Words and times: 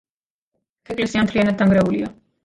ეკლესია 0.95 1.21
მთლიანად 1.27 1.59
დანგრეულია. 1.59 2.09